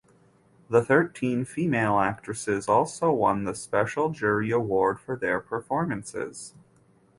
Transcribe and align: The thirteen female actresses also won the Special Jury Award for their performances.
The 0.67 0.83
thirteen 0.83 1.45
female 1.45 1.99
actresses 1.99 2.67
also 2.67 3.11
won 3.11 3.43
the 3.43 3.53
Special 3.53 4.09
Jury 4.09 4.49
Award 4.49 4.99
for 4.99 5.15
their 5.15 5.39
performances. 5.39 6.55